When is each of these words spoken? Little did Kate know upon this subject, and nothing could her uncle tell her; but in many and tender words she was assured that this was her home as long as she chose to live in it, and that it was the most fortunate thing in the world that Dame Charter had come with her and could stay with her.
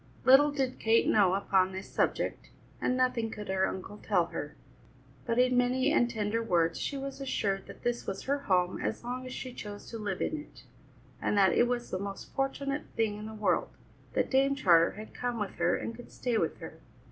Little 0.25 0.49
did 0.51 0.79
Kate 0.79 1.07
know 1.07 1.35
upon 1.35 1.73
this 1.73 1.87
subject, 1.87 2.49
and 2.81 2.97
nothing 2.97 3.29
could 3.29 3.49
her 3.49 3.67
uncle 3.67 3.99
tell 3.99 4.25
her; 4.33 4.55
but 5.27 5.37
in 5.37 5.55
many 5.55 5.93
and 5.93 6.09
tender 6.09 6.41
words 6.41 6.79
she 6.79 6.97
was 6.97 7.21
assured 7.21 7.67
that 7.67 7.83
this 7.83 8.07
was 8.07 8.23
her 8.23 8.39
home 8.39 8.81
as 8.81 9.03
long 9.03 9.27
as 9.27 9.31
she 9.31 9.53
chose 9.53 9.87
to 9.91 9.99
live 9.99 10.19
in 10.23 10.37
it, 10.39 10.63
and 11.21 11.37
that 11.37 11.53
it 11.53 11.67
was 11.67 11.91
the 11.91 11.99
most 11.99 12.33
fortunate 12.33 12.85
thing 12.95 13.15
in 13.19 13.27
the 13.27 13.35
world 13.35 13.69
that 14.13 14.31
Dame 14.31 14.55
Charter 14.55 14.93
had 14.93 15.13
come 15.13 15.39
with 15.39 15.57
her 15.57 15.75
and 15.77 15.93
could 15.95 16.11
stay 16.11 16.35
with 16.35 16.57
her. 16.57 16.79